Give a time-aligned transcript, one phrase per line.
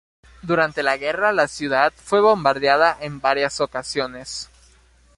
[0.41, 4.49] Durante la guerra la ciudad fue bombardeada en varias ocasiones.